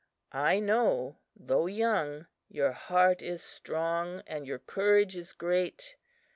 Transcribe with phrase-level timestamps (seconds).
[0.33, 5.95] I know, though young, your heart is strong and your courage is great.